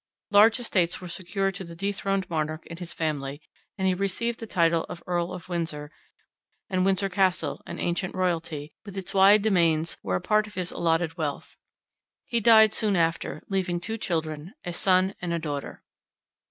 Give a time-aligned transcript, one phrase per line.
[0.31, 3.39] Large estates were secured to the dethroned monarch and his family;
[3.77, 5.91] he received the title of Earl of Windsor,
[6.71, 10.71] and Windsor Castle, an ancient royalty, with its wide demesnes were a part of his
[10.71, 11.55] allotted wealth.
[12.25, 15.83] He died soon after, leaving two children, a son and a daughter.